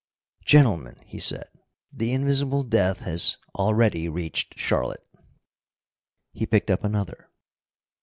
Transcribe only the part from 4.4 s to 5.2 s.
Charlotte."